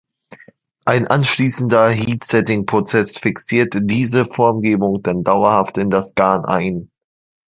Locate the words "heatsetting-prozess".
1.91-3.19